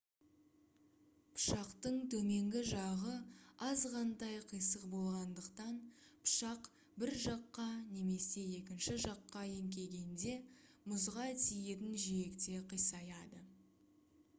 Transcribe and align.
пышақтың 1.33 1.97
төменгі 2.13 2.61
жағы 2.69 3.11
азғантай 3.67 4.39
қисық 4.53 4.87
болғандықтан 4.95 5.77
пышақ 6.07 6.71
бір 7.05 7.13
жаққа 7.27 7.67
немесе 7.99 8.47
екінші 8.61 8.97
жаққа 9.07 9.45
еңкейгенде 9.61 10.35
мұзға 10.93 11.31
тиетін 11.47 11.95
жиекте 12.09 12.59
қисаяды 12.75 13.45